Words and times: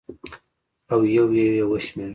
او 0.91 0.99
یو 1.15 1.27
یو 1.27 1.27
یې 1.57 1.65
وشمېره 1.71 2.09